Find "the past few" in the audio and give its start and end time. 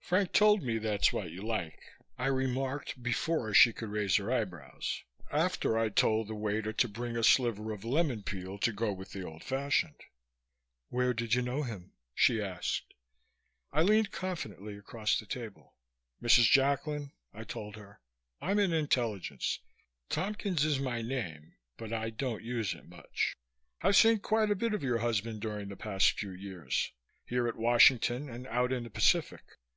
25.68-26.30